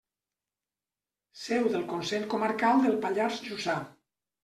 [1.43, 3.81] Seu del Consell Comarcal del Pallars Jussà.